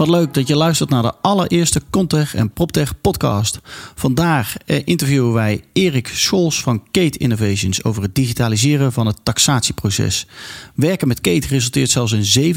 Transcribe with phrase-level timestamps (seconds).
[0.00, 3.60] Wat leuk dat je luistert naar de allereerste Contech en PropTech podcast.
[3.94, 10.26] Vandaag eh, interviewen wij Erik Scholz van Kate Innovations over het digitaliseren van het taxatieproces.
[10.74, 12.54] Werken met Kate resulteert zelfs in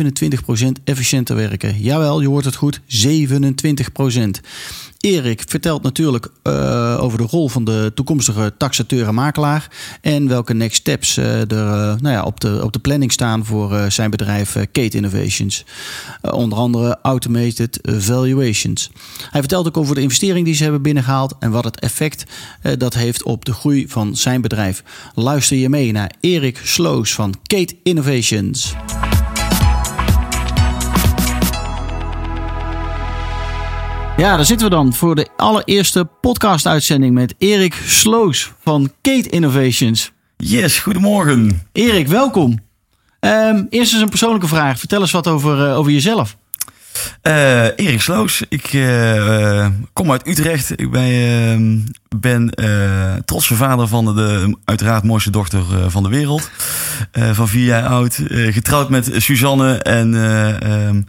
[0.80, 1.82] 27% efficiënter werken.
[1.82, 2.84] Jawel, je hoort het goed, 27%.
[5.04, 9.68] Erik vertelt natuurlijk uh, over de rol van de toekomstige taxateur en makelaar.
[10.02, 13.46] En welke next steps uh, er uh, nou ja, op, de, op de planning staan
[13.46, 15.66] voor zijn bedrijf Kate Innovations.
[16.22, 18.92] onder andere automated valuations.
[19.30, 22.24] Hij vertelt ook over de investering die ze hebben binnengehaald en wat het effect
[22.78, 24.84] dat heeft op de groei van zijn bedrijf.
[25.16, 28.74] Luister je mee naar Erik Sloos van Kate Innovations.
[34.18, 40.12] Ja, daar zitten we dan voor de allereerste podcast-uitzending met Erik Sloos van Kate Innovations.
[40.38, 41.68] Yes, goedemorgen.
[41.72, 42.60] Erik, welkom.
[43.20, 44.80] Um, eerst eens een persoonlijke vraag.
[44.80, 46.38] Vertel eens wat over, uh, over jezelf.
[47.24, 50.72] Uh, Erik Sloos, ik uh, kom uit Utrecht.
[50.82, 52.54] Ik ben, ehm, ben
[53.26, 56.50] trotse vader van de, de, uiteraard mooiste dochter van de wereld.
[57.12, 58.20] van vier jaar oud.
[58.30, 60.16] getrouwd met Suzanne en
[60.62, 61.02] ehm,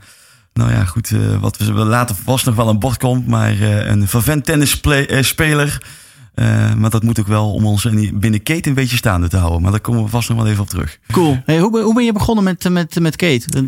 [0.54, 3.26] nou ja, goed, uh, wat we later vast nog wel aan bod komt.
[3.26, 5.82] Maar uh, een vervent tennisspeler.
[6.34, 9.62] Uh, maar dat moet ook wel om ons binnen Kate een beetje staande te houden.
[9.62, 10.98] Maar daar komen we vast nog wel even op terug.
[11.10, 11.42] Cool.
[11.44, 13.64] Hey, hoe, hoe ben je begonnen met, met, met Kate?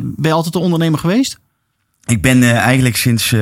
[0.00, 1.38] Ben je altijd een ondernemer geweest?
[2.06, 3.34] Ik ben eigenlijk sinds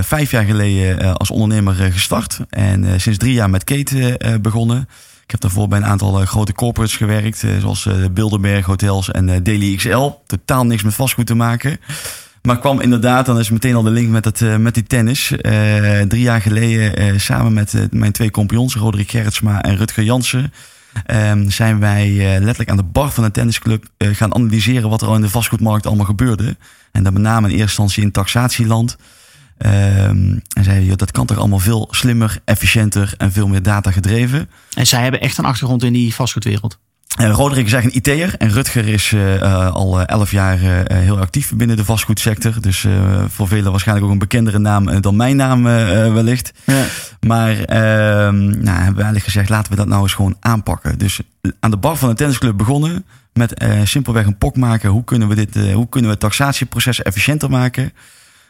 [0.00, 2.40] vijf jaar geleden als ondernemer gestart.
[2.48, 4.88] En sinds drie jaar met Kate begonnen.
[5.24, 7.44] Ik heb daarvoor bij een aantal grote corporates gewerkt.
[7.60, 10.10] zoals Bilderberg Hotels en Daily XL.
[10.26, 11.78] Totaal niks met vastgoed te maken.
[12.46, 15.30] Maar kwam inderdaad, dan is meteen al de link met, het, uh, met die tennis.
[15.30, 20.52] Uh, drie jaar geleden uh, samen met mijn twee compagnons, Roderick Gerritsma en Rutger Jansen...
[21.10, 25.14] Um, zijn wij letterlijk aan de bar van een tennisclub gaan analyseren wat er al
[25.14, 26.56] in de vastgoedmarkt allemaal gebeurde.
[26.92, 28.96] En dat met name in eerste instantie in taxatieland.
[29.58, 34.50] Um, en zeiden, dat kan toch allemaal veel slimmer, efficiënter en veel meer data gedreven.
[34.74, 36.78] En zij hebben echt een achtergrond in die vastgoedwereld?
[37.20, 40.58] Uh, Roderick is eigenlijk een IT'er en Rutger is uh, al elf jaar
[40.92, 42.60] heel actief binnen de vastgoedsector.
[42.60, 42.86] Dus
[43.26, 46.52] voor velen waarschijnlijk ook een bekendere naam dan mijn naam wellicht.
[46.64, 46.84] Ja.
[47.20, 50.98] Maar ehm, nou, hebben we eigenlijk gezegd, laten we dat nou eens gewoon aanpakken.
[50.98, 51.20] Dus
[51.60, 54.90] aan de bar van een tennisclub begonnen met simpelweg een pok maken.
[54.90, 57.92] Hoe kunnen we dit, hoe kunnen we het taxatieproces efficiënter maken?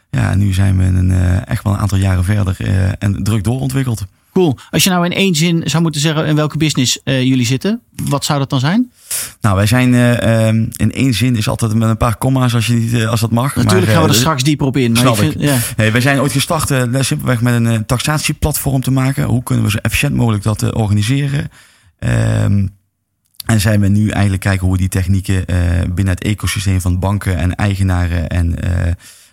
[0.09, 1.11] Ja, nu zijn we een,
[1.45, 2.57] echt wel een aantal jaren verder
[2.99, 4.05] en druk doorontwikkeld.
[4.35, 4.57] Cool.
[4.69, 7.81] Als je nou in één zin zou moeten zeggen in welke business uh, jullie zitten,
[8.03, 8.91] wat zou dat dan zijn?
[9.41, 12.67] Nou, wij zijn uh, um, in één zin is altijd met een paar komma's als,
[12.67, 13.55] je niet, uh, als dat mag.
[13.55, 14.91] Natuurlijk maar, gaan we er straks dieper op in.
[14.91, 15.41] Maar snap vind, ik.
[15.41, 15.57] Ja.
[15.77, 16.67] Nee, wij zijn ooit gestart
[16.99, 19.23] simpelweg met een taxatieplatform te maken.
[19.23, 21.49] Hoe kunnen we zo efficiënt mogelijk dat organiseren?
[21.99, 22.69] Um,
[23.45, 25.45] en zijn we nu eigenlijk kijken hoe we die technieken
[25.93, 28.55] binnen het ecosysteem van banken en eigenaren en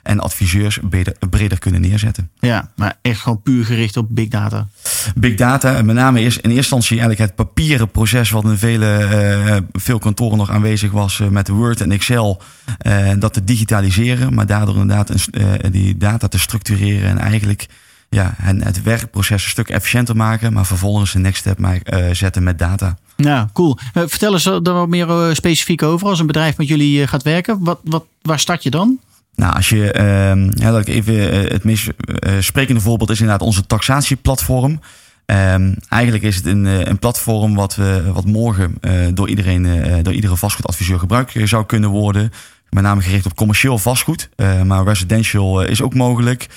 [0.02, 2.30] en adviseurs breder, breder, kunnen neerzetten.
[2.38, 4.66] Ja, maar echt gewoon puur gericht op big data.
[5.14, 9.08] Big data, met name eerst in eerste instantie eigenlijk het papieren proces wat in vele,
[9.46, 12.42] uh, veel kantoren nog aanwezig was uh, met Word en Excel.
[12.86, 17.66] Uh, dat te digitaliseren, maar daardoor inderdaad een, die data te structureren en eigenlijk
[18.08, 21.80] ja, het werkproces een stuk efficiënter maken, maar vervolgens een next step
[22.12, 22.98] zetten met data.
[23.16, 23.78] Ja, cool.
[23.92, 26.08] vertel eens er wat meer specifiek over.
[26.08, 28.98] Als een bedrijf met jullie gaat werken, wat, wat, waar start je dan?
[29.34, 33.20] Nou, als je, uh, ja, dat ik even uh, het meest uh, sprekende voorbeeld is
[33.20, 34.80] inderdaad onze taxatieplatform.
[35.26, 38.74] Um, eigenlijk is het een, eh, een platform wat, we, wat morgen
[39.14, 42.30] door, iedereen, door iedere vastgoedadviseur gebruikt zou kunnen worden.
[42.70, 44.28] Met name gericht op commercieel vastgoed,
[44.64, 46.48] maar residential is ook mogelijk.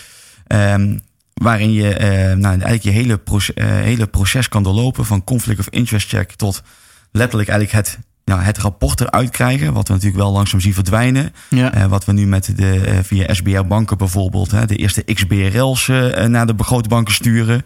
[0.48, 1.00] Um,
[1.34, 1.96] waarin je
[2.38, 3.20] nou, eigenlijk je hele,
[3.64, 6.64] hele proces kan doorlopen van conflict of interest check tot
[7.12, 9.74] letterlijk eigenlijk het nou, het rapport eruit krijgen.
[9.74, 11.34] Wat we natuurlijk wel langzaam zien verdwijnen.
[11.50, 11.76] Ja.
[11.76, 15.90] Uh, wat we nu met de, uh, via SBR banken bijvoorbeeld, hè, de eerste XBRL's
[15.90, 17.66] eh, naar de banken sturen.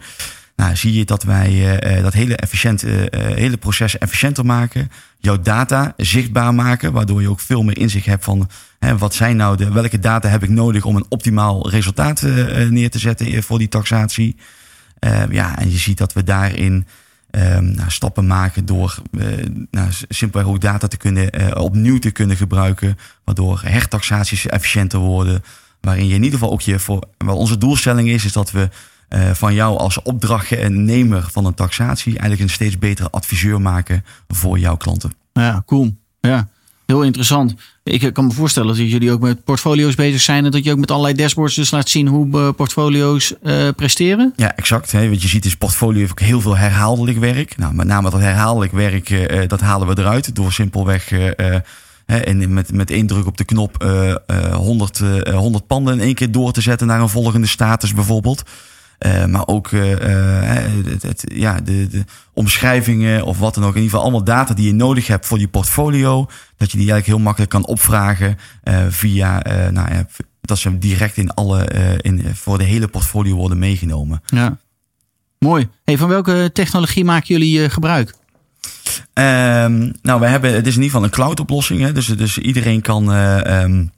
[0.56, 4.90] Nou, zie je dat wij dat hele, efficiënt, hele proces efficiënter maken.
[5.18, 9.36] Jouw data zichtbaar maken, waardoor je ook veel meer inzicht hebt van hè, wat zijn
[9.36, 12.22] nou de, welke data heb ik nodig om een optimaal resultaat
[12.70, 14.36] neer te zetten voor die taxatie.
[15.30, 16.86] ja, en je ziet dat we daarin
[17.30, 19.24] um, nou, stappen maken door uh,
[19.70, 22.98] nou, simpelweg ook data te kunnen, uh, opnieuw te kunnen gebruiken.
[23.24, 25.44] Waardoor hertaxaties efficiënter worden.
[25.80, 27.04] Waarin je in ieder geval ook je voor.
[27.18, 28.68] Wat onze doelstelling is, is dat we
[29.08, 34.58] uh, van jou als opdrachtnemer van een taxatie eigenlijk een steeds betere adviseur maken voor
[34.58, 35.12] jouw klanten.
[35.32, 35.96] Ja, cool.
[36.20, 36.48] Ja,
[36.90, 37.54] heel interessant.
[37.82, 40.78] Ik kan me voorstellen dat jullie ook met portfolio's bezig zijn en dat je ook
[40.78, 44.32] met allerlei dashboards dus laat zien hoe uh, portfolio's uh, presteren.
[44.36, 44.92] Ja, exact.
[44.92, 45.08] Hè.
[45.08, 47.56] Wat je ziet is portfolio heeft heel veel herhaaldelijk werk.
[47.56, 51.12] Nou, met name dat herhaaldelijk werk, uh, dat halen we eruit door simpelweg
[52.06, 56.00] en met, met één druk op de knop uh, uh, 100, uh, 100 panden in
[56.00, 58.42] één keer door te zetten naar een volgende status bijvoorbeeld.
[59.06, 59.82] Uh, maar ook uh,
[60.84, 63.74] het, het, ja, de, de, omschrijvingen of wat dan ook.
[63.74, 66.26] In ieder geval allemaal data die je nodig hebt voor je portfolio.
[66.56, 68.36] Dat je die eigenlijk heel makkelijk kan opvragen
[68.88, 70.06] via, nou ja,
[70.40, 71.64] dat ze direct in alle,
[72.00, 74.22] in, voor de hele portfolio worden meegenomen.
[74.26, 74.58] Ja,
[75.38, 75.68] mooi.
[75.84, 78.14] Hey, van welke technologie maken jullie gebruik?
[79.14, 81.80] Um, nou, we hebben, het is in ieder geval een cloud oplossing.
[81.80, 81.92] Hè?
[81.92, 83.90] Dus, dus iedereen kan, um,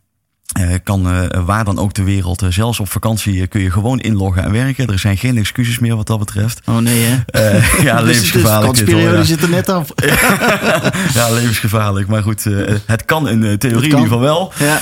[0.60, 4.00] uh, kan uh, waar dan ook ter wereld, uh, zelfs op vakantie, kun je gewoon
[4.00, 4.86] inloggen en werken.
[4.86, 6.60] Er zijn geen excuses meer wat dat betreft.
[6.66, 7.14] Oh nee, hè?
[7.82, 8.42] ja, dus levensgevaarlijk.
[8.42, 9.22] De vakantieperiode ja.
[9.22, 9.88] zit er net af.
[11.14, 12.08] ja, levensgevaarlijk.
[12.08, 12.44] Maar goed,
[12.86, 14.52] het kan in theorie in ieder geval wel.
[14.58, 14.80] Ja.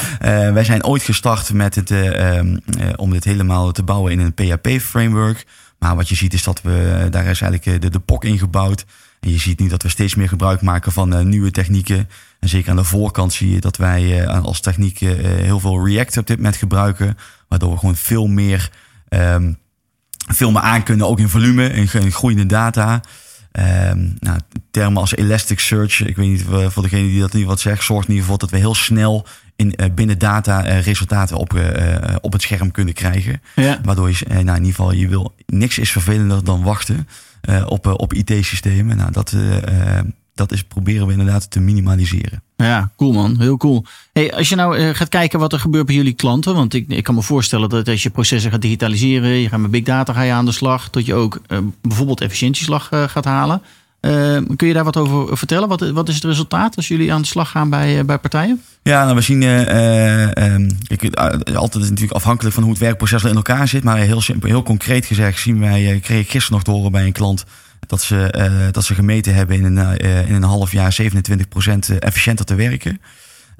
[0.52, 2.61] wij zijn ooit gestart met het, um,
[2.96, 5.46] om dit helemaal te bouwen in een PHP-framework.
[5.78, 8.84] Maar wat je ziet is dat we, daar is eigenlijk de, de POC ingebouwd.
[9.20, 12.08] En je ziet nu dat we steeds meer gebruik maken van uh, nieuwe technieken.
[12.40, 15.87] En zeker aan de voorkant zie je dat wij uh, als techniek uh, heel veel
[15.87, 17.19] React op dit moment gebruiken.
[17.49, 18.70] Waardoor we gewoon veel meer,
[19.08, 19.58] um,
[20.28, 23.00] veel meer aan kunnen, ook in volume, in, in groeiende data.
[23.52, 24.38] Um, nou,
[24.70, 28.14] termen als Elasticsearch, ik weet niet voor degene die dat niet wat zegt, zorgt in
[28.14, 29.26] ieder geval dat we heel snel
[29.56, 31.61] in, uh, binnen data uh, resultaten op,
[32.20, 33.43] op het scherm kunnen krijgen.
[33.56, 33.81] Ja.
[33.84, 37.08] Waardoor je, nou, in ieder geval, je wil, niks is vervelender dan wachten.
[37.48, 38.96] Uh, op, uh, op IT-systemen.
[38.96, 39.98] Nou, dat, uh,
[40.34, 42.42] dat is proberen we inderdaad te minimaliseren.
[42.56, 43.40] Ja, cool man.
[43.40, 43.84] Heel cool.
[44.12, 46.54] Hey, als je nou gaat kijken wat er gebeurt bij jullie klanten.
[46.54, 49.28] Want ik, ik kan me voorstellen dat als je processen gaat digitaliseren.
[49.31, 50.90] Je gaat met big data ga je aan de slag.
[50.90, 51.40] Dat je ook
[51.82, 53.62] bijvoorbeeld efficiëntieslag gaat halen.
[54.00, 55.69] Uh, kun je daar wat over vertellen?
[55.69, 58.62] Wat, wat, is het resultaat als jullie aan de slag gaan bij, bij partijen?
[58.82, 59.43] Ja, nou, we zien.
[59.43, 61.14] Uh, um, ik,
[61.55, 63.85] altijd is natuurlijk afhankelijk van hoe het werkproces in elkaar zit.
[63.85, 66.00] Maar heel simpel, heel concreet gezegd, zien wij.
[66.02, 67.44] kreeg ik gisteren nog te horen bij een klant.
[67.87, 72.55] Dat ze, dat ze gemeten hebben in een, in een half jaar 27% efficiënter te
[72.55, 73.00] werken.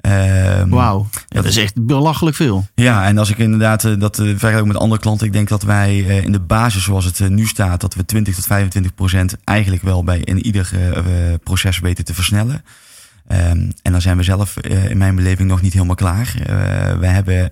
[0.01, 2.65] Um, Wauw, dat is echt belachelijk veel.
[2.75, 5.63] Ja, en als ik inderdaad uh, dat uh, vergelijk met andere klanten, ik denk dat
[5.63, 9.37] wij uh, in de basis zoals het nu staat, dat we 20 tot 25 procent
[9.43, 10.69] eigenlijk wel bij in ieder
[11.43, 12.63] proces weten te versnellen.
[13.31, 16.33] Um, en dan zijn we zelf in mijn beleving nog niet helemaal klaar.
[16.99, 17.47] we hebben,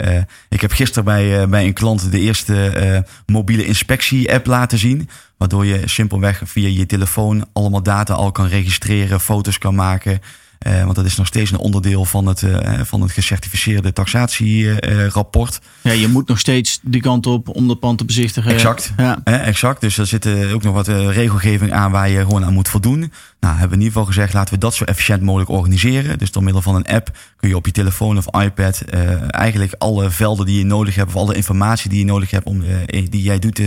[0.50, 5.10] ik heb gisteren bij, bij een klant de eerste mobiele inspectie-app laten zien.
[5.38, 10.22] Waardoor je simpelweg via je telefoon allemaal data al kan registreren, foto's kan maken.
[10.67, 15.59] Uh, want dat is nog steeds een onderdeel van het, uh, van het gecertificeerde taxatierapport.
[15.81, 18.51] Ja, je moet nog steeds die kant op om dat pand te bezichtigen.
[18.51, 18.94] Exact.
[18.97, 19.23] Ja.
[19.23, 19.81] exact.
[19.81, 23.11] Dus er zit ook nog wat regelgeving aan waar je gewoon aan moet voldoen.
[23.39, 26.17] Nou, hebben we in ieder geval gezegd, laten we dat zo efficiënt mogelijk organiseren.
[26.17, 28.81] Dus door middel van een app kun je op je telefoon of iPad
[29.29, 32.63] eigenlijk alle velden die je nodig hebt, of alle informatie die je nodig hebt, om,
[33.09, 33.62] die jij doet,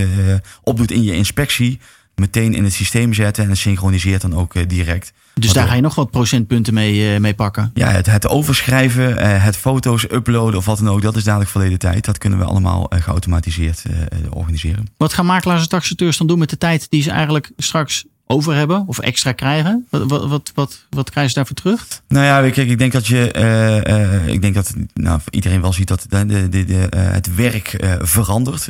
[0.62, 1.80] opdoet in je inspectie,
[2.22, 5.12] meteen in het systeem zetten en het synchroniseert dan ook direct.
[5.34, 7.70] Dus daar ga je nog wat procentpunten mee, uh, mee pakken?
[7.74, 11.78] Ja, het, het overschrijven, het foto's uploaden of wat dan ook, dat is dadelijk verleden
[11.78, 12.04] tijd.
[12.04, 13.82] Dat kunnen we allemaal geautomatiseerd
[14.30, 14.86] organiseren.
[14.96, 18.54] Wat gaan makelaars en taxateurs dan doen met de tijd die ze eigenlijk straks over
[18.54, 19.86] hebben of extra krijgen?
[19.90, 22.02] Wat, wat, wat, wat, wat krijgen ze daarvoor terug?
[22.08, 25.72] Nou ja, kijk, ik denk dat je, uh, uh, ik denk dat nou, iedereen wel
[25.72, 28.68] ziet dat de, de, de, uh, het werk verandert.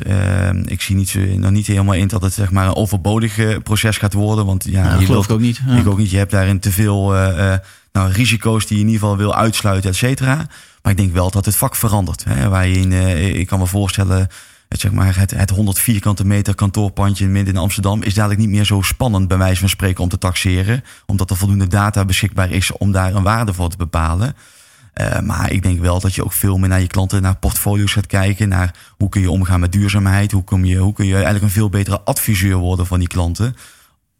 [0.65, 3.97] ik zie niet zo, nog niet helemaal in dat het zeg maar een overbodig proces
[3.97, 5.61] gaat worden, want ja, nou, je geloof ik ook niet.
[5.67, 5.77] Ja.
[5.77, 6.11] Ik ook niet.
[6.11, 7.13] Je hebt daarin te veel
[7.91, 10.35] nou, risico's die je in ieder geval wil uitsluiten, et cetera.
[10.81, 12.23] Maar ik denk wel dat het vak verandert.
[12.23, 12.91] Hè, waar je in,
[13.39, 14.27] ik kan me voorstellen
[14.73, 18.49] het, zeg maar, het, het 100 vierkante meter kantoorpandje midden in Amsterdam is dadelijk niet
[18.49, 20.83] meer zo spannend, bij wijze van spreken, om te taxeren.
[21.05, 24.35] Omdat er voldoende data beschikbaar is om daar een waarde voor te bepalen.
[25.01, 27.93] Uh, maar ik denk wel dat je ook veel meer naar je klanten, naar portfolio's
[27.93, 28.49] gaat kijken.
[28.49, 30.31] Naar hoe kun je omgaan met duurzaamheid.
[30.31, 33.55] Hoe, kom je, hoe kun je eigenlijk een veel betere adviseur worden van die klanten.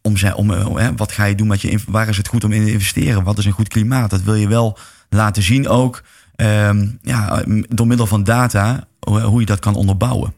[0.02, 2.52] Om, zij, om, hè, wat ga je doen met je, waar is het goed om
[2.52, 3.22] in te investeren?
[3.22, 4.10] Wat is een goed klimaat?
[4.10, 6.02] Dat wil je wel laten zien ook.
[6.36, 10.34] Um, ja, door middel van data hoe je dat kan onderbouwen.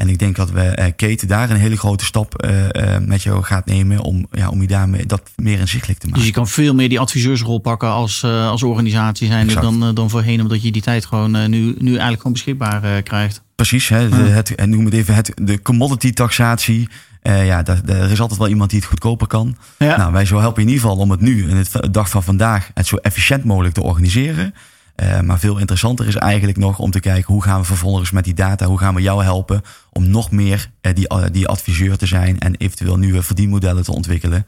[0.00, 3.22] En ik denk dat we uh, Kate daar een hele grote stap uh, uh, met
[3.22, 6.20] jou gaat nemen om, ja, om je daarmee dat meer inzichtelijk te maken.
[6.20, 10.40] Dus je kan veel meer die adviseursrol pakken als, als organisatie zijn dan, dan voorheen,
[10.40, 13.42] omdat je die tijd gewoon nu, nu eigenlijk gewoon beschikbaar krijgt.
[13.54, 16.88] Precies, hè, het, en noem het even het, de commodity taxatie.
[17.22, 19.56] ja, er is altijd wel iemand die het goedkoper kan.
[19.78, 19.96] Ja.
[19.96, 22.70] Nou, wij zo helpen in ieder geval om het nu, in het dag van vandaag,
[22.74, 24.54] het zo efficiënt mogelijk te organiseren.
[25.00, 28.24] Uh, maar veel interessanter is eigenlijk nog om te kijken hoe gaan we vervolgens met
[28.24, 31.96] die data, hoe gaan we jou helpen om nog meer uh, die, uh, die adviseur
[31.96, 34.46] te zijn en eventueel nieuwe verdienmodellen te ontwikkelen.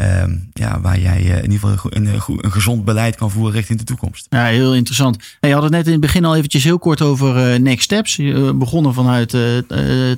[0.00, 3.78] Ehm, ja, waar jij uh, in ieder geval een, een, gezond beleid kan voeren richting
[3.78, 4.26] de toekomst.
[4.30, 5.16] Ja, heel interessant.
[5.40, 8.16] je had het net in het begin al eventjes heel kort over uh, next steps.
[8.54, 9.36] Begonnen vanuit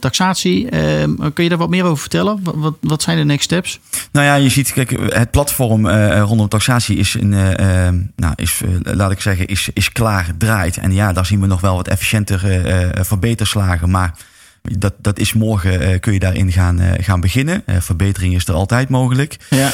[0.00, 0.68] taxatie.
[0.68, 2.40] Ehm, kun je daar wat meer over vertellen?
[2.42, 3.80] Wat, wat zijn de next steps?
[4.12, 9.10] Nou ja, je ziet, kijk, het platform rondom taxatie is, een, ehm, nou, is laat
[9.10, 10.76] ik zeggen, is, is klaar, draait.
[10.76, 13.90] En ja, daar zien we nog wel wat efficiëntere verbeterslagen.
[13.90, 14.14] Maar
[14.62, 17.62] dat, dat is morgen, uh, kun je daarin gaan, uh, gaan beginnen.
[17.66, 19.36] Uh, verbetering is er altijd mogelijk.
[19.50, 19.70] Ja.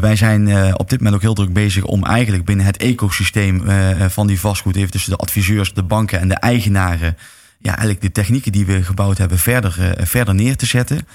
[0.00, 3.62] wij zijn op dit moment ook heel druk bezig om eigenlijk binnen het ecosysteem
[4.08, 7.16] van die vastgoed, even tussen de adviseurs, de banken en de eigenaren,
[7.58, 11.06] ja, eigenlijk de technieken die we gebouwd hebben verder, verder neer te zetten.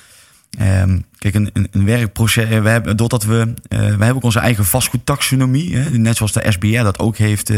[0.62, 2.48] Um, kijk, een, een, een, werkproces.
[2.48, 6.84] We hebben, doordat we, we hebben ook onze eigen vastgoedtaxonomie, hè, net zoals de SBR
[6.84, 7.52] dat ook heeft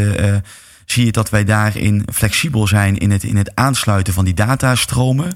[0.90, 5.32] zie je dat wij daarin flexibel zijn in het, in het aansluiten van die datastromen.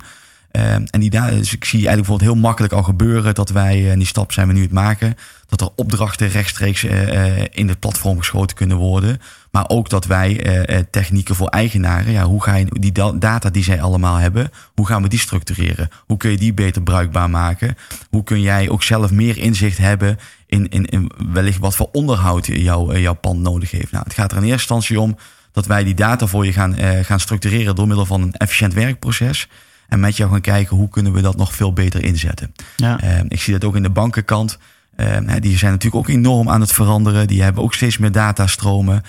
[0.56, 3.98] Uh, en die dus ik zie eigenlijk bijvoorbeeld heel makkelijk al gebeuren dat wij, en
[3.98, 5.16] die stap zijn we nu het maken,
[5.48, 9.20] dat er opdrachten rechtstreeks uh, in het platform geschoten kunnen worden.
[9.50, 13.82] Maar ook dat wij technieken voor eigenaren, ja, hoe ga je die data die zij
[13.82, 15.88] allemaal hebben, hoe gaan we die structureren?
[16.06, 17.76] Hoe kun je die beter bruikbaar maken?
[18.10, 22.46] Hoe kun jij ook zelf meer inzicht hebben in, in, in wellicht wat voor onderhoud
[22.46, 23.92] jouw, jouw pand nodig heeft?
[23.92, 25.16] Nou, het gaat er in eerste instantie om
[25.54, 28.74] dat wij die data voor je gaan, uh, gaan structureren door middel van een efficiënt
[28.74, 29.48] werkproces.
[29.88, 32.54] En met jou gaan kijken hoe kunnen we dat nog veel beter inzetten.
[32.76, 33.04] Ja.
[33.04, 34.58] Uh, ik zie dat ook in de bankenkant.
[34.96, 37.26] Uh, die zijn natuurlijk ook enorm aan het veranderen.
[37.26, 39.02] Die hebben ook steeds meer datastromen.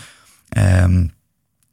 [0.58, 1.12] Um,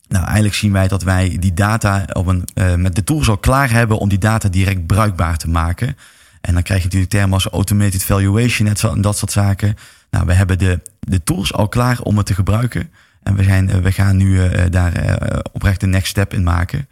[0.09, 2.45] nou, eigenlijk zien wij dat wij die data op een,
[2.83, 5.97] met de tools al klaar hebben om die data direct bruikbaar te maken.
[6.41, 9.77] En dan krijg je natuurlijk termen als automated valuation en dat soort zaken.
[10.11, 12.91] Nou, we hebben de, de tools al klaar om het te gebruiken.
[13.23, 16.43] En we, zijn, eh, we gaan nu eh, daar eh, oprecht een next step in
[16.43, 16.89] maken.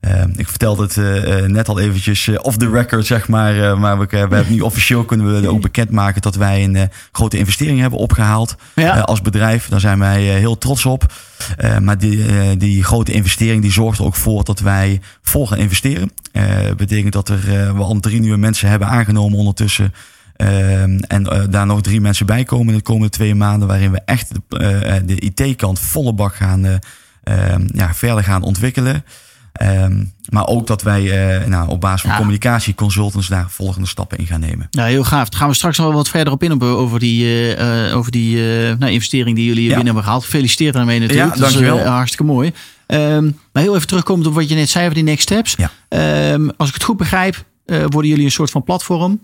[0.00, 3.78] Uh, ik vertelde het uh, net al eventjes off the record, zeg maar.
[3.78, 7.80] Maar we, we hebben nu officieel kunnen we ook bekendmaken dat wij een grote investering
[7.80, 9.00] hebben opgehaald ja.
[9.00, 9.68] als bedrijf.
[9.68, 11.12] Daar zijn wij heel trots op.
[11.80, 16.12] maar die, die grote investering die zorgt er ook voor dat wij vol gaan investeren.
[16.76, 19.94] betekent dat er we al drie nieuwe mensen hebben aangenomen ondertussen.
[20.40, 23.90] Ehm, en uh, daar nog drie mensen bij komen in de komende twee maanden, waarin
[23.90, 26.74] we echt de, uh, de IT-kant volle bak gaan, uh,
[27.66, 29.04] ja, verder gaan ontwikkelen.
[29.62, 31.02] Um, maar ook dat wij
[31.46, 32.16] nou, op basis van ja.
[32.16, 34.66] communicatie consultants daar volgende stappen in gaan nemen.
[34.70, 35.28] Ja, heel gaaf.
[35.28, 37.56] Daar gaan we straks nog wel wat verder op in over die,
[37.92, 38.36] over die
[38.78, 39.68] nou, investering die jullie ja.
[39.68, 40.24] binnen hebben gehaald.
[40.24, 41.34] Gefeliciteerd daarmee natuurlijk.
[41.34, 41.76] Ja, dankjewel.
[41.76, 42.52] Dat is hartstikke mooi.
[42.86, 45.56] Um, maar heel even terugkomend op wat je net zei over die next steps.
[45.56, 45.70] Ja.
[46.56, 49.20] als ik het goed begrijp, worden jullie een soort van platform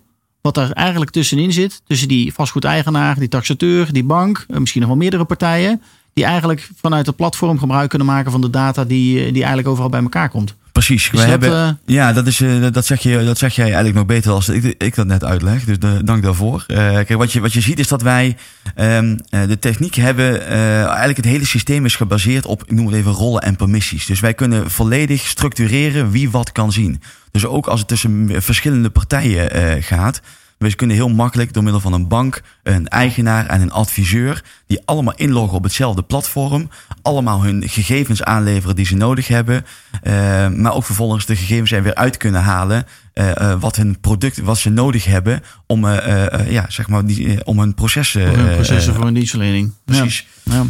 [0.46, 4.90] wat er eigenlijk tussenin zit, tussen die vastgoedeigenaar, die taxateur, die bank, eh, misschien nog
[4.90, 5.82] wel meerdere partijen,
[6.16, 9.68] die eigenlijk vanuit het platform gebruik kunnen maken van de data die, eh, die eigenlijk
[9.68, 10.54] overal bij elkaar komt.
[10.72, 11.10] Precies.
[11.10, 14.06] We hebben, uh, ja, dat, is, uh, dat, zeg je, dat zeg jij eigenlijk nog
[14.06, 15.64] beter als ik, ik dat net uitleg.
[15.64, 16.64] Dus de, dank daarvoor.
[16.68, 18.36] Uh, kijk, wat je, wat je ziet is dat wij
[18.76, 20.46] um, de techniek hebben.
[20.46, 24.06] eigenlijk het hele systeem is gebaseerd op, ik noem het even, rollen en permissies.
[24.06, 27.02] Dus wij kunnen volledig structureren wie wat kan zien.
[27.30, 30.20] Dus ook als het tussen verschillende partijen gaat
[30.58, 34.80] we kunnen heel makkelijk door middel van een bank, een eigenaar en een adviseur, die
[34.84, 36.68] allemaal inloggen op hetzelfde platform,
[37.02, 39.64] allemaal hun gegevens aanleveren die ze nodig hebben,
[40.02, 44.00] uh, maar ook vervolgens de gegevens er weer uit kunnen halen uh, uh, wat hun
[44.00, 48.30] product, wat ze nodig hebben om, ja, zeg maar, die, om hun processen.
[48.30, 49.72] Om hun processen voor een dienstverlening.
[49.84, 50.26] Precies.
[50.42, 50.54] Ja.
[50.54, 50.64] ja.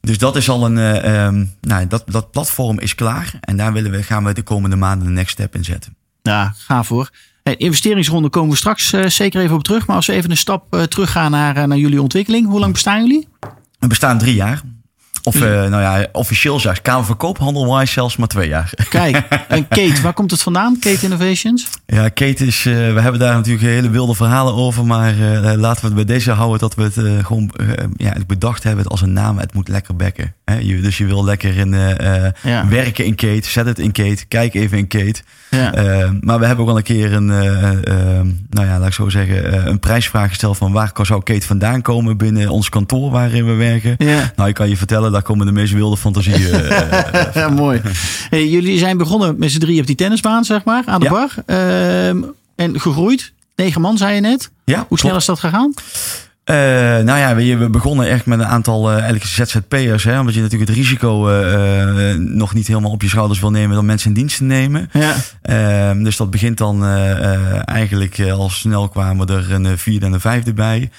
[0.00, 0.76] Dus dat is al een,
[1.14, 4.76] um, nou, dat, dat platform is klaar en daar willen we, gaan we de komende
[4.76, 5.96] maanden de next step in zetten.
[6.22, 7.10] Ja, ga voor.
[7.42, 9.86] Hey, investeringsronde komen we straks uh, zeker even op terug.
[9.86, 12.46] Maar als we even een stap uh, teruggaan naar, uh, naar jullie ontwikkeling.
[12.46, 13.28] Hoe lang bestaan jullie?
[13.78, 14.62] We bestaan drie jaar.
[15.22, 18.72] Of nou ja, officieel zelfs Kamerverkoop, handelwise zelfs maar twee jaar.
[18.88, 19.16] Kijk,
[19.48, 20.78] en Kate, waar komt het vandaan?
[20.80, 21.68] Kate Innovations?
[21.86, 24.86] Ja, Kate is, we hebben daar natuurlijk hele wilde verhalen over.
[24.86, 25.14] Maar
[25.56, 27.50] laten we het bij deze houden dat we het gewoon
[27.96, 29.38] ja, bedacht hebben als een naam.
[29.38, 30.34] Het moet lekker bekken.
[30.44, 30.54] Hè?
[30.58, 31.74] Je, dus je wil lekker in,
[32.42, 32.68] ja.
[32.68, 35.22] werken in Kate, zet het in Kate, kijk even in Kate.
[35.50, 35.70] Ja.
[36.20, 39.68] Maar we hebben ook al een keer een, uh, nou ja, laat ik zo zeggen,
[39.68, 43.94] een prijsvraag gesteld van waar zou Kate vandaan komen binnen ons kantoor waarin we werken.
[43.98, 44.32] Ja.
[44.36, 46.64] Nou, ik kan je vertellen, daar komen de meest wilde fantasieën.
[47.34, 47.80] ja, mooi.
[48.30, 51.34] Hey, jullie zijn begonnen met z'n drie op die tennisbaan, zeg maar, aan de bar.
[51.46, 52.22] Ehm,
[52.56, 53.32] en gegroeid.
[53.56, 54.50] Negen man, zei je net.
[54.64, 55.74] Ja, Hoe snel is dat gegaan?
[56.44, 56.56] Uh,
[56.98, 60.04] nou ja, we, we begonnen echt met een aantal uh, eigenlijk ZZP'ers.
[60.04, 63.76] Hè, omdat je natuurlijk het risico uh, nog niet helemaal op je schouders wil nemen
[63.76, 64.90] dan mensen in dienst te nemen.
[64.92, 65.14] Ja.
[65.42, 66.84] Ehm, dus dat begint dan
[67.64, 70.90] eigenlijk al snel kwamen er een vierde en een vijfde bij.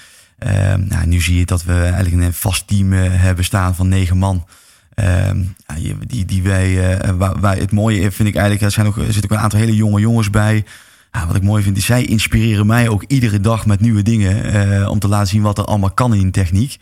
[0.44, 4.16] Ehm, nou, nu zie je dat we eigenlijk een vast team hebben staan van negen
[4.16, 4.46] man.
[4.94, 5.38] Ehm,
[5.78, 8.94] je- die, die wij, eh, waar, waar het mooie vind ik eigenlijk, er, zijn ook,
[8.98, 10.64] zitten ook een aantal hele jonge jongens bij.
[11.12, 14.44] Ja, wat ik mooi vind, is zij inspireren mij ook iedere dag met nieuwe dingen.
[14.80, 16.76] eh, om te laten zien wat er allemaal kan in techniek.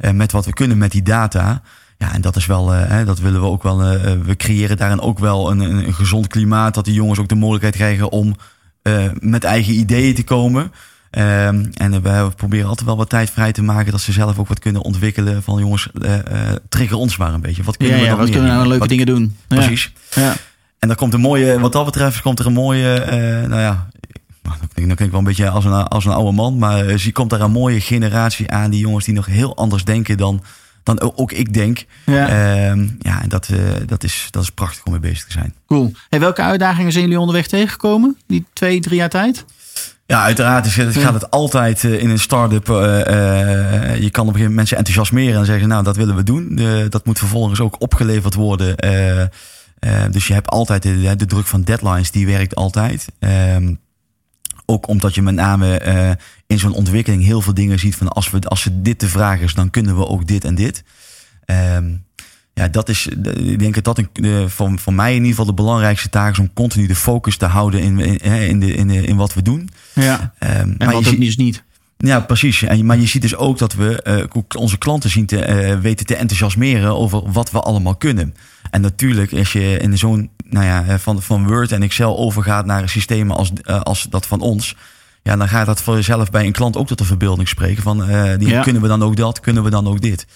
[0.00, 1.62] Eh, met wat we kunnen met die data.
[1.98, 3.82] Ja, en dat is wel, eh, hè, dat willen we ook wel.
[3.82, 6.74] eh, eh, we creëren daarin ook wel een, een, gezond klimaat.
[6.74, 8.36] Dat die jongens ook de mogelijkheid krijgen om
[8.82, 10.72] eh, met eigen ideeën te komen.
[11.16, 13.92] Ehm, en eh, we proberen altijd wel wat tijd vrij te maken.
[13.92, 15.42] Dat ze zelf ook wat kunnen ontwikkelen.
[15.42, 17.62] Van jongens, eh, eh, trigger ons maar een beetje.
[17.62, 19.36] Wat kunnen Ja, we ja, nog wat kunnen we nou leuke Wat- dingen doen?
[19.48, 19.92] Precies.
[20.14, 20.34] Ja.
[20.78, 23.04] En dan komt een mooie, wat dat betreft, komt er een mooie,
[23.48, 23.88] nou ja,
[24.42, 26.58] nou, dan klink dan klink ik wel een beetje als een, als een oude man,
[26.58, 30.16] maar zie komt daar een mooie generatie aan, die jongens die nog heel anders denken
[30.16, 30.42] dan,
[30.82, 31.84] dan ook ik denk.
[32.06, 32.28] Ja.
[32.28, 33.48] Ehm, ja, en dat,
[33.86, 35.54] dat, is, dat is prachtig om mee bezig te zijn.
[35.66, 35.92] Cool.
[36.08, 38.16] Hey, welke uitdagingen zijn jullie onderweg tegengekomen?
[38.26, 39.44] Die twee, drie jaar tijd?
[40.06, 42.68] Ja, uiteraard is het, gaat het altijd eh, in een start-up.
[42.68, 46.16] eh, eh, je kan op een gegeven moment mensen enthousiasmeren en zeggen, nou, dat willen
[46.16, 46.60] we doen.
[46.88, 48.76] Dat moet vervolgens ook opgeleverd worden.
[50.10, 53.06] Dus je hebt altijd de, de druk van deadlines, die werkt altijd.
[53.18, 53.74] Ehm,
[54.66, 55.80] ook omdat je met name
[56.46, 59.54] in zo'n ontwikkeling heel veel dingen ziet van als, we, als dit te vragen is,
[59.54, 60.84] dan kunnen we ook dit en dit.
[62.60, 65.46] Ja, dat is, ik denk dat dat een, de, voor, voor mij in ieder geval
[65.46, 68.88] de belangrijkste taak is om continu de focus te houden in, in, in, de, in,
[68.88, 69.68] de, in wat we doen.
[69.94, 70.32] Ja.
[70.38, 71.62] Ehm, En maar je wat ook dus niet.
[71.96, 72.62] ja, precies.
[72.62, 76.06] En, maar je ziet dus ook dat we ook onze klanten zien te eh, weten
[76.06, 78.34] te enthousiasmeren over wat we allemaal kunnen.
[78.70, 82.88] En natuurlijk, als je in zo'n, nou ja, van, van Word en Excel overgaat naar
[82.88, 84.76] systemen als, eh, als dat van ons.
[85.26, 87.82] Ja, dan gaat dat voor jezelf bij een klant ook tot de verbeelding spreken.
[87.82, 88.62] Van eh, die, Ja.
[88.62, 90.26] kunnen we dan ook dat, kunnen we dan ook dit.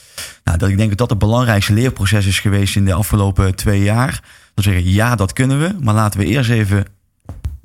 [0.45, 3.83] Nou, dat, ik denk dat dat het belangrijkste leerproces is geweest in de afgelopen twee
[3.83, 4.21] jaar.
[4.55, 5.75] Dan zeggen, ja, dat kunnen we.
[5.81, 6.85] Maar laten we eerst even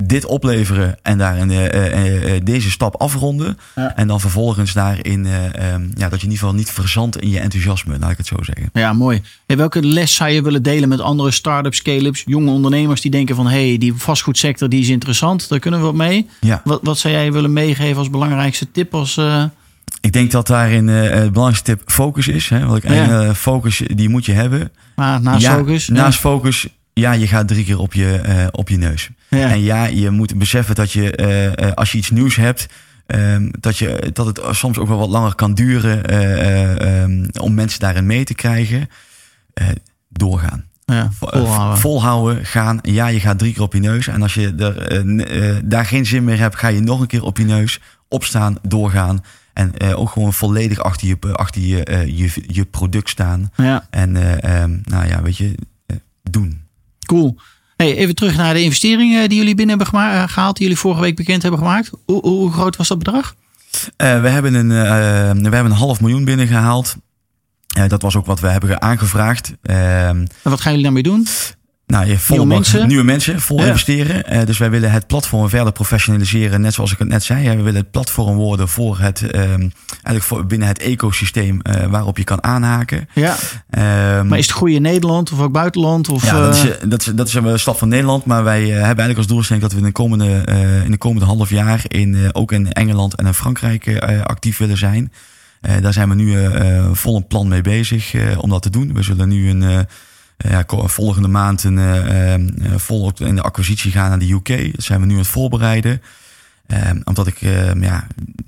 [0.06, 3.58] dit opleveren en daarin eh, eh, eh, deze stap afronden.
[3.74, 3.96] Ja.
[3.96, 7.30] En dan vervolgens daarin, eh, ehm, ja, dat je in ieder geval niet verzandt in
[7.30, 8.70] je enthousiasme, laat ik het zo zeggen.
[8.72, 9.22] Ja, mooi.
[9.46, 13.36] Hey, welke les zou je willen delen met andere start-ups, scale-ups, jonge ondernemers die denken
[13.36, 16.28] van hé, hey, die vastgoedsector die is interessant, daar kunnen we wat mee.
[16.40, 16.60] Ja.
[16.64, 18.94] Wat, wat zou jij willen meegeven als belangrijkste tip?
[18.94, 19.20] Als,
[20.00, 22.48] Ik denk dat daarin het belangrijkste tip focus is.
[22.48, 22.66] Hè?
[22.66, 23.34] Wat ik Ja.
[23.34, 24.70] focus, die moet je hebben.
[24.96, 25.88] maar naast ja, focus?
[25.88, 26.66] Naast focus,
[27.00, 29.10] ja, je gaat drie keer op je, eh, op je neus.
[29.30, 29.50] Ja.
[29.50, 32.66] En ja, je moet beseffen dat je, eh, eh, als je iets nieuws hebt,
[33.06, 37.24] ehm, dat, je, dat het soms ook wel wat langer kan duren eh, eh, ehm,
[37.40, 38.88] om mensen daarin mee te krijgen.
[40.08, 40.64] Doorgaan.
[40.84, 41.78] Ja, Vo- volhouden.
[41.78, 42.78] volhouden, gaan.
[42.82, 44.06] Ja, je gaat drie keer op je neus.
[44.06, 47.38] En als je er, daar geen zin meer hebt, ga je nog een keer op
[47.38, 47.80] je neus.
[48.08, 49.24] Opstaan, doorgaan.
[49.52, 53.50] En ook gewoon volledig achter je, achter je, je, je product staan.
[53.56, 55.54] Ja, En eh, ehm, nou ja, weet je.
[57.06, 57.38] Cool.
[57.76, 61.00] Hey, even terug naar de investeringen die jullie binnen hebben eh, gehaald, die jullie vorige
[61.00, 61.90] week bekend hebben gemaakt.
[62.04, 63.34] Hoe, hoe groot was dat bedrag?
[63.96, 66.96] Eh, we, hebben een, eh, we hebben een half miljoen binnengehaald.
[67.76, 69.52] Eh, dat was ook wat we hebben aangevraagd.
[69.62, 71.26] Ehm, En wat gaan jullie daarmee doen?
[71.86, 72.86] Nou, je Nieuwe mensen?
[72.88, 73.66] nieuwe mensen, vol Ja.
[73.66, 74.24] investeren.
[74.26, 76.60] Eh, dus wij willen het platform verder professionaliseren.
[76.60, 77.48] Net zoals ik het net zei.
[77.48, 82.18] We willen het platform worden voor het, ehm, eigenlijk voor binnen het ecosysteem eh, waarop
[82.18, 83.08] je kan aanhaken.
[83.14, 83.36] Ja,
[83.70, 86.08] Ehm, maar is het groei in Nederland of ook buitenland?
[86.08, 88.24] Of, ja, dat is, eh, dat, is, dat is een stap van Nederland.
[88.24, 90.42] Maar wij hebben eigenlijk als doelstelling dat we in de komende,
[90.84, 95.12] in de komende half jaar in, ook in Engeland en in Frankrijk actief willen zijn.
[95.80, 96.36] Daar zijn we nu
[96.92, 98.94] vol een plan mee bezig om dat te doen.
[98.94, 99.86] We zullen nu een,
[100.36, 102.40] ja, ko- volgende maand een, eh, eh,
[102.76, 104.72] vol ook in de acquisitie gaan naar de UK.
[104.74, 106.02] Dat zijn we nu aan het voorbereiden.
[106.66, 108.06] Eh, omdat ik, eh, ja,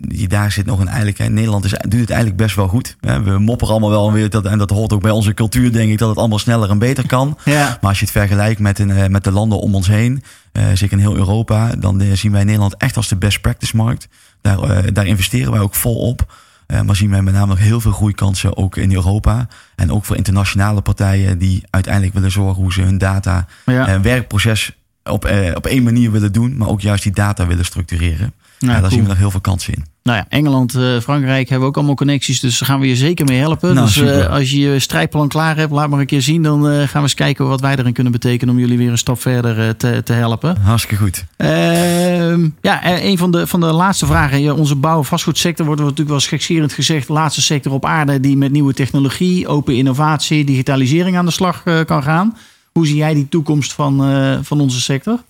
[0.09, 1.19] daar zit nog een eigenlijk.
[1.19, 2.97] Hè, Nederland is, doet het eigenlijk best wel goed.
[3.01, 3.23] Hè.
[3.23, 5.99] We mopperen allemaal wel weer dat, en dat hoort ook bij onze cultuur, denk ik,
[5.99, 7.39] dat het allemaal sneller en beter kan.
[7.45, 10.23] ja, Maar als je het vergelijkt met, een, eh, met de landen om ons heen,
[10.53, 13.77] eh, zeker in heel Europa, dan eh, zien wij Nederland echt als de best practice
[13.77, 14.09] markt.
[14.41, 16.33] Daar, eh, daar investeren wij ook vol op.
[16.69, 19.49] Eh, maar zien wij met name nog heel veel groeikansen ook in Europa.
[19.77, 23.87] En ook voor internationale partijen die uiteindelijk willen zorgen hoe ze hun data ja.
[23.87, 27.65] en werkproces op, eh, op één manier willen doen, maar ook juist die data willen
[27.65, 28.33] structureren.
[28.59, 28.91] Ja, daar cool.
[28.91, 29.85] zien we nog heel veel kansen in.
[30.09, 33.25] Nou ja, Engeland, eh, Frankrijk hebben ook allemaal connecties, dus daar gaan we je zeker
[33.25, 33.75] mee helpen.
[33.75, 36.43] Nou, dus eh, als je je strijdplan klaar hebt, laat maar een keer zien.
[36.43, 38.99] Dan eh, gaan we eens kijken wat wij erin kunnen betekenen om jullie weer een
[38.99, 40.57] stap verder te, te helpen.
[40.61, 41.25] Hartstikke goed.
[41.37, 44.57] Ehm, ja, een van de, van de laatste vragen.
[44.57, 47.07] Onze bouw- en vastgoedsector wordt natuurlijk wel gekscherend gezegd.
[47.07, 51.63] De laatste sector op aarde die met nieuwe technologie, open innovatie, digitalisering aan de slag
[51.87, 52.37] kan gaan.
[52.73, 54.03] Hoe zie jij die toekomst van,
[54.45, 55.23] van onze sector?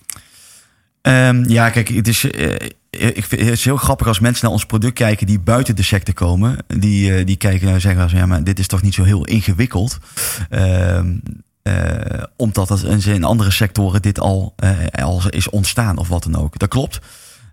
[1.01, 2.25] Ehm, ja, kijk, het is,
[2.89, 5.83] ik vind, het is heel grappig als mensen naar ons product kijken die buiten de
[5.83, 6.57] sector komen.
[6.67, 9.25] Die, eh, die kijken en zeggen, als, ja, maar dit is toch niet zo heel
[9.25, 9.97] ingewikkeld.
[10.49, 11.17] Ehm,
[11.61, 14.71] eh, omdat dat in, andere sectoren dit al, eh,
[15.03, 16.59] al is ontstaan of wat dan ook.
[16.59, 16.99] Dat klopt.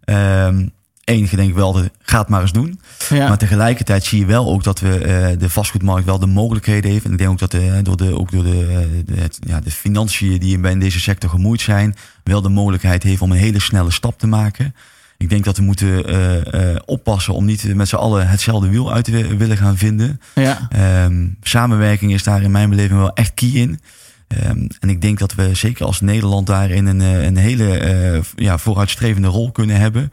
[0.05, 0.67] Ehm,
[1.07, 2.81] één, je denkt wel, de, ga het maar eens doen.
[3.09, 3.29] Ja.
[3.29, 7.05] Maar tegelijkertijd zie je wel ook dat we eh, de vastgoedmarkt wel de mogelijkheden heeft.
[7.05, 9.71] En ik denk ook dat de, door de, ook door de, eh, de, ja, de
[9.71, 11.95] financiën die in deze sector gemoeid zijn,
[12.25, 14.75] wel de mogelijkheid heeft om een hele snelle stap te maken.
[15.19, 18.93] Ik denk dat we moeten eh, eh, oppassen om niet met z'n allen hetzelfde wiel
[18.93, 20.21] uit te wi- willen gaan vinden.
[20.35, 20.67] ja.
[20.71, 23.81] Ehm, samenwerking is daar in mijn beleving wel echt key in.
[24.29, 28.59] Ehm, en ik denk dat we zeker als Nederland daarin een, eh, een hele ja,
[28.59, 30.13] vooruitstrevende rol kunnen hebben.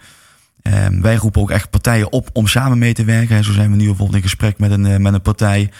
[0.61, 3.35] Ehm, wij roepen ook echt partijen op om samen mee te werken.
[3.35, 5.71] En zo zijn we nu bijvoorbeeld in gesprek met een, met een partij.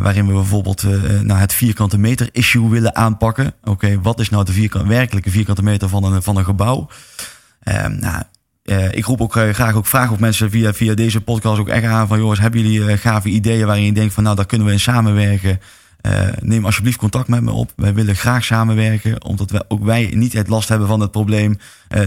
[0.00, 3.52] waarin we bijvoorbeeld eh, nou, het vierkante meter issue willen aanpakken.
[3.64, 6.88] Oké, wat is nou de vierkant, werkelijke vierkante meter van een, van een gebouw?
[7.62, 8.22] Ehm, nou,
[8.68, 11.68] eh, ik roep ook eh, graag ook vraag op mensen via, via deze podcast ook
[11.68, 14.46] echt aan van jongens, hebben jullie eh, gave ideeën waarin je denkt van nou daar
[14.46, 15.60] kunnen we in samenwerken.
[16.40, 17.72] Neem alsjeblieft contact met me op.
[17.76, 21.58] Wij willen graag samenwerken, omdat wij, ook wij niet het last hebben van het probleem.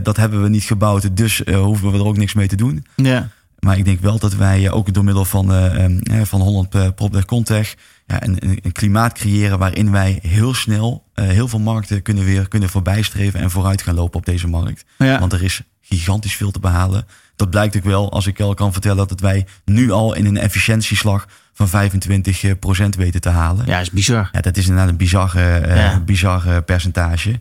[0.04, 2.86] Dat hebben we niet gebouwd, dus hoeven we er ook niks mee te doen.
[2.96, 3.30] ja.
[3.66, 6.42] Maar ik denk wel dat wij eh, ook door middel van, eh, ehm, eh, van
[6.42, 7.76] Holland uh, PropTech Contech
[8.08, 12.48] ja, een, een, klimaat creëren waarin wij heel snel eh, heel veel markten kunnen weer
[12.48, 14.86] kunnen voorbijstreven en vooruit gaan lopen op deze markt.
[14.98, 15.20] Ja.
[15.20, 17.06] Want er is gigantisch veel te behalen.
[17.36, 20.38] Dat blijkt ook wel als ik al kan vertellen dat wij nu al in een
[20.38, 23.66] efficiëntieslag van 25% weten te halen.
[23.66, 24.30] ja, is bizar.
[24.32, 26.00] Ja, dat is inderdaad een bizar, eh, Ja.
[26.00, 27.40] bizar eh, percentage.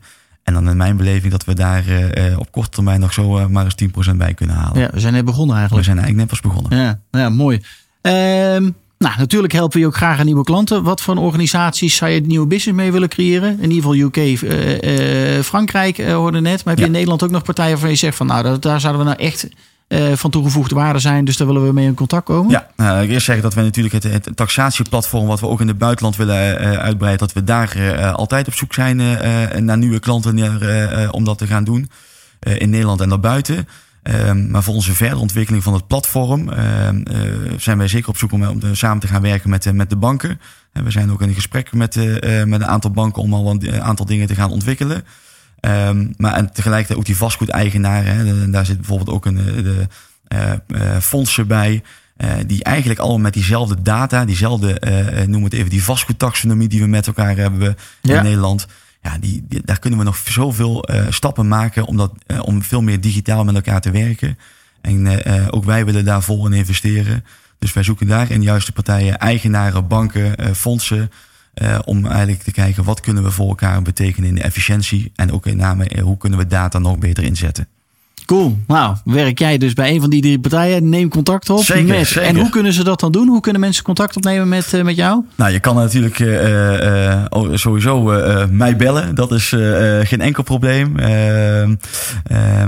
[0.51, 3.39] En dan in mijn beleving dat we daar eh, eh, op korte termijn nog zo
[3.39, 4.81] eh, maar eens 10% bij kunnen halen.
[4.81, 5.85] Ja, we zijn net begonnen We eigenlijk.
[5.85, 6.79] zijn eigenlijk net pas begonnen.
[6.79, 7.61] Ja, ja mooi.
[8.01, 10.83] Ehm, nou, natuurlijk helpen we je ook graag aan nieuwe klanten.
[10.83, 13.61] Wat voor organisaties zou je nieuwe business mee willen creëren?
[13.61, 14.39] In ieder geval UK,
[15.45, 16.65] Frankrijk hoorde net.
[16.65, 16.87] Maar heb je Ja.
[16.87, 19.21] in Nederland ook nog partijen waarvan je zegt van nou, daar, daar zouden we nou
[19.21, 19.49] echt
[20.15, 21.25] van toegevoegde waarde zijn.
[21.25, 22.51] Dus daar willen we mee in contact komen.
[22.51, 25.79] Ja, nou, ik eerst zeggen dat we natuurlijk het, taxatieplatform wat we ook in het
[25.79, 29.79] buitenland willen eh, uitbreiden, dat we daar eh, altijd op zoek zijn eh, eh, naar
[29.79, 31.91] nieuwe klanten eh, eh, om dat te gaan doen.
[32.41, 33.69] eh, in Nederland en daarbuiten.
[34.03, 37.21] Ehm, maar voor onze verdere ontwikkeling van het platform ehm, eh,
[37.59, 39.91] zijn wij zeker op zoek om, om eh, samen te gaan werken met, eh, met
[39.91, 40.41] de banken.
[40.73, 43.51] En we zijn ook in gesprek met, eh, eh, met een aantal banken om al
[43.51, 45.05] een aantal dingen te gaan ontwikkelen.
[45.61, 48.17] Ehm, maar en tegelijkertijd ook die vastgoedeigenaren.
[48.17, 49.87] Hè, de- daar zit bijvoorbeeld ook een, eh, de,
[50.29, 51.83] eh, eh, fondsen bij.
[52.47, 56.87] die eigenlijk allemaal met diezelfde data, diezelfde, eh, noem het even, die vastgoedtaxonomie die we
[56.87, 58.17] met elkaar hebben Ja.
[58.17, 58.67] in Nederland.
[59.03, 62.83] Ja, die, die- daar kunnen we nog zoveel eh, stappen maken om, dat, om veel
[62.83, 64.39] meer digitaal met elkaar te werken.
[64.81, 67.25] En ook wij willen daar vol in investeren.
[67.59, 71.11] Dus wij zoeken daarin juiste partijen, eigenaren, banken, fondsen.
[71.61, 75.13] Eh, om eigenlijk te kijken wat kunnen we voor elkaar betekenen in de efficiëntie.
[75.15, 77.69] En ook in name eh, hoe kunnen we data nog beter inzetten.
[78.27, 78.59] Cool.
[78.67, 80.89] Nou, werk jij dus bij een van die drie partijen?
[80.89, 81.65] Neem contact op.
[81.65, 82.07] Zeker, met.
[82.07, 82.29] zeker.
[82.29, 83.29] En hoe kunnen ze dat dan doen?
[83.29, 85.25] Hoe kunnen mensen contact opnemen met, eh, met jou?
[85.35, 88.03] Nou, je kan natuurlijk eh, eh, oh, sowieso
[88.51, 89.15] mij bellen.
[89.15, 89.49] Dat is
[90.03, 90.93] geen enkel probleem.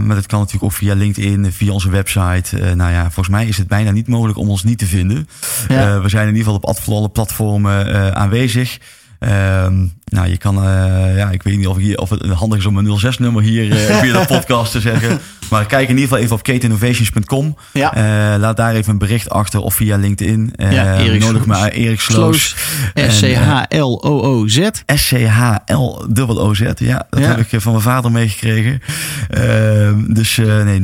[0.07, 2.75] Maar dat kan natuurlijk ook via LinkedIn, via onze website.
[2.75, 5.29] Nou ja, volgens mij is het bijna niet mogelijk om ons niet te vinden.
[5.69, 6.01] Ja.
[6.01, 8.79] We zijn in ieder geval op alle platformen aanwezig.
[9.22, 12.66] Ehm, nou, je kan, eh, ja, ik weet niet of, hier, of het handig is
[12.66, 15.20] om een 06-nummer hier eh, via de podcast te zeggen.
[15.50, 17.56] Maar kijk in ieder geval even op kateinnovations.com.
[17.72, 17.94] Ja.
[17.94, 20.52] Eh, laat daar even een bericht achter of via LinkedIn.
[20.56, 21.61] Ja, Erik nodig Sloos.
[21.61, 22.56] me Erik Sloos.
[22.94, 24.68] S-C-H-L-O-O-Z.
[24.87, 26.61] S-C-H-L-O-O-Z.
[26.76, 27.26] Ja, dat Ja.
[27.28, 28.82] heb ik van mijn vader meegekregen.
[29.28, 30.82] Ehm, dus nee,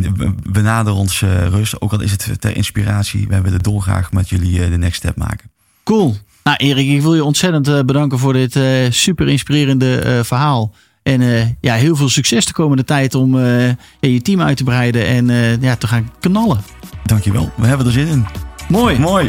[0.50, 1.80] benader ons rust.
[1.80, 3.26] Ook al is het ter inspiratie.
[3.28, 5.50] Wij willen dolgraag met jullie de next step maken.
[5.84, 6.16] Cool.
[6.48, 10.74] Nou, Erik, ik wil je ontzettend eh, bedanken voor dit eh, super inspirerende eh, verhaal.
[11.02, 15.06] En ja, heel veel succes de komende tijd om ja, je team uit te breiden
[15.06, 15.26] en
[15.60, 16.60] ja, te gaan knallen.
[17.04, 17.50] Dankjewel.
[17.56, 18.26] We hebben er zin in.
[18.68, 18.98] Mooi.
[18.98, 19.28] Mooi.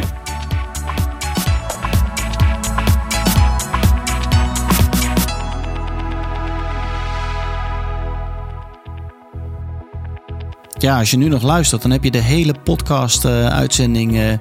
[10.80, 14.32] Ja, als je nu nog luistert, dan heb je de hele podcast-uitzending eh,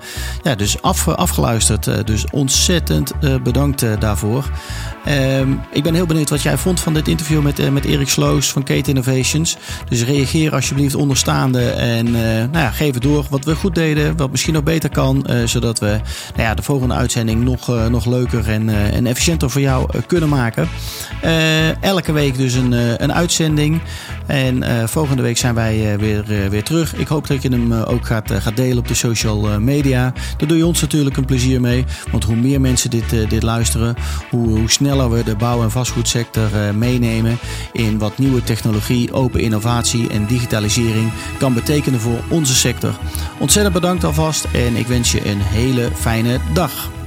[0.44, 1.88] ja, dus af, afgeluisterd.
[1.88, 4.50] Eh, dus ontzettend eh, bedankt eh, daarvoor.
[5.06, 8.10] Ehm, ik ben heel benieuwd wat jij vond van dit interview met, eh, met Erik
[8.10, 9.58] Sloos van Kate Innovations.
[9.90, 14.18] Dus reageer alsjeblieft onderstaande en eh, nou ja, geef het door wat we goed deden,
[14.18, 15.26] wat misschien nog beter kan.
[15.26, 15.86] eh, zodat we
[16.36, 19.88] nou ja, de volgende uitzending nog, eh, nog leuker en, eh, en efficiënter voor jou
[19.94, 20.70] eh, kunnen maken.
[21.22, 23.82] Eh, elke week dus een, eh, een uitzending.
[24.26, 26.96] En eh, volgende week zijn wij eh, weer, eh, weer terug.
[26.96, 29.58] Ik hoop dat je hem eh, ook gaat, eh, gaat delen op de social eh,
[29.58, 30.14] media.
[30.38, 31.86] Daar doe je ons natuurlijk een plezier mee.
[32.12, 33.96] Want hoe meer mensen dit, eh, dit luisteren,
[34.30, 37.38] hoe, hoe sneller we de bouw- en vastgoedsector eh, meenemen
[37.74, 42.94] in wat nieuwe technologie, open innovatie en digitalisering kan betekenen voor onze sector.
[43.40, 46.99] Ontzettend bedankt alvast en ik wens je een hele fijne dag.